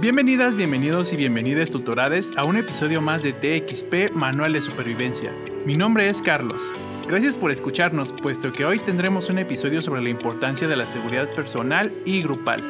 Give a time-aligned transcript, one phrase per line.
[0.00, 5.30] Bienvenidas, bienvenidos y bienvenidas tutorades a un episodio más de TXP Manual de Supervivencia.
[5.66, 6.72] Mi nombre es Carlos.
[7.06, 11.28] Gracias por escucharnos, puesto que hoy tendremos un episodio sobre la importancia de la seguridad
[11.34, 12.64] personal y grupal.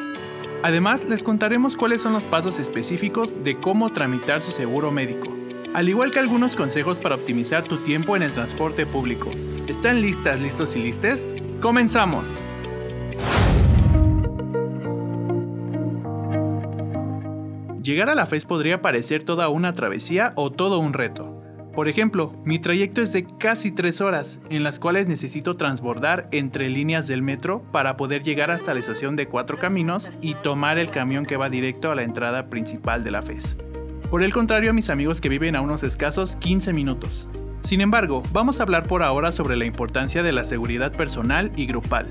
[0.61, 5.33] Además, les contaremos cuáles son los pasos específicos de cómo tramitar su seguro médico,
[5.73, 9.31] al igual que algunos consejos para optimizar tu tiempo en el transporte público.
[9.67, 11.33] ¿Están listas, listos y listes?
[11.61, 12.41] ¡Comenzamos!
[17.81, 21.41] Llegar a la FES podría parecer toda una travesía o todo un reto.
[21.73, 26.69] Por ejemplo, mi trayecto es de casi 3 horas, en las cuales necesito transbordar entre
[26.69, 30.91] líneas del metro para poder llegar hasta la estación de Cuatro Caminos y tomar el
[30.91, 33.57] camión que va directo a la entrada principal de la FES.
[34.11, 37.27] Por el contrario mis amigos que viven a unos escasos 15 minutos.
[37.61, 41.65] Sin embargo, vamos a hablar por ahora sobre la importancia de la seguridad personal y
[41.65, 42.07] grupal.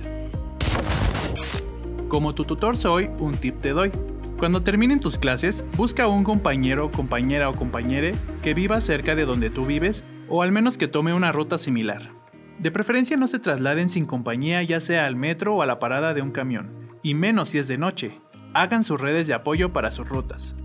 [2.09, 3.93] Como tu tutor soy, un tip te doy.
[4.41, 9.27] Cuando terminen tus clases, busca a un compañero, compañera o compañere que viva cerca de
[9.27, 12.13] donde tú vives o al menos que tome una ruta similar.
[12.59, 16.15] De preferencia no se trasladen sin compañía ya sea al metro o a la parada
[16.15, 16.71] de un camión,
[17.03, 18.19] y menos si es de noche.
[18.55, 20.57] Hagan sus redes de apoyo para sus rutas.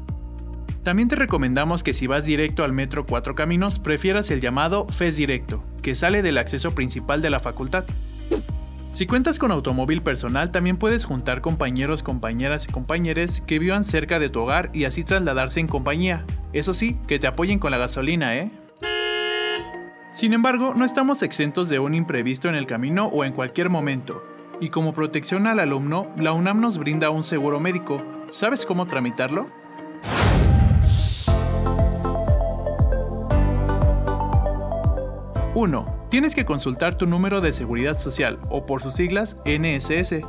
[0.83, 5.17] También te recomendamos que si vas directo al metro Cuatro Caminos, prefieras el llamado FES
[5.17, 7.83] Directo, que sale del acceso principal de la facultad.
[8.95, 14.19] Si cuentas con automóvil personal, también puedes juntar compañeros, compañeras y compañeros que vivan cerca
[14.19, 16.23] de tu hogar y así trasladarse en compañía.
[16.53, 18.53] Eso sí, que te apoyen con la gasolina, ¿eh?
[20.11, 24.23] Sin embargo, no estamos exentos de un imprevisto en el camino o en cualquier momento.
[24.61, 28.01] Y como protección al alumno, la UNAM nos brinda un seguro médico.
[28.29, 29.49] ¿Sabes cómo tramitarlo?
[35.53, 35.94] 1.
[36.15, 40.21] Tienes que consultar tu número de seguridad social, o por sus siglas NSS.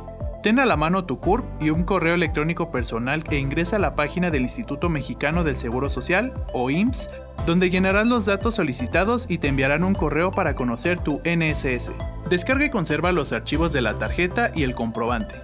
[0.43, 3.95] Ten a la mano tu CURP y un correo electrónico personal que ingresa a la
[3.95, 7.09] página del Instituto Mexicano del Seguro Social, o IMSS,
[7.45, 11.91] donde llenarás los datos solicitados y te enviarán un correo para conocer tu NSS.
[12.29, 15.35] Descarga y conserva los archivos de la tarjeta y el comprobante.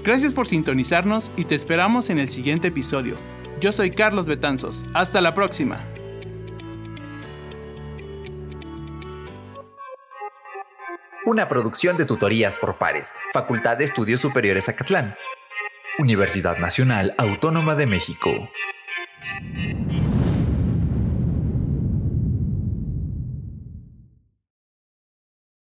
[0.06, 3.16] Gracias por sintonizarnos y te esperamos en el siguiente episodio.
[3.60, 5.91] Yo soy Carlos Betanzos, hasta la próxima.
[11.31, 15.16] Una producción de tutorías por pares, Facultad de Estudios Superiores Acatlán.
[15.98, 18.50] Universidad Nacional Autónoma de México.